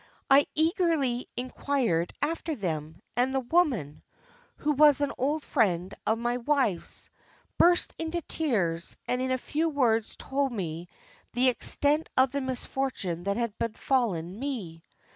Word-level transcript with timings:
I 0.31 0.47
eagerly 0.55 1.27
inquired 1.37 2.11
after 2.23 2.55
them, 2.55 3.03
and 3.15 3.35
the 3.35 3.39
woman, 3.41 4.01
who 4.55 4.71
was 4.71 4.99
an 4.99 5.11
old 5.15 5.45
friend 5.45 5.93
of 6.07 6.17
my 6.17 6.37
wife's, 6.37 7.11
burst 7.59 7.93
into 7.99 8.23
tears, 8.23 8.97
and 9.07 9.21
in 9.21 9.29
a 9.29 9.37
few 9.37 9.69
words 9.69 10.15
told 10.15 10.53
me 10.53 10.87
the 11.33 11.49
extent 11.49 12.09
of 12.17 12.31
the 12.31 12.41
misfortune 12.41 13.25
that 13.25 13.37
had 13.37 13.55
befallen 13.59 14.39
me. 14.39 14.83